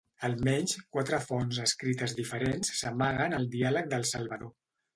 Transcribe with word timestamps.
Almenys, 0.27 0.71
quatre 0.95 1.19
fonts 1.25 1.59
escrites 1.65 2.17
diferents 2.21 2.73
s'amaguen 2.81 3.39
al 3.41 3.49
Diàleg 3.57 3.93
del 3.95 4.11
Salvador. 4.17 4.55